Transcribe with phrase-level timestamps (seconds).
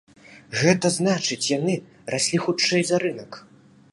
[0.61, 1.75] Гэта значыць, яны
[2.15, 3.31] раслі хутчэй за рынак.